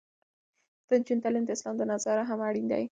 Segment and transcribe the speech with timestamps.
[0.87, 2.83] د نجونو تعلیم د اسلام له نظره هم اړین دی.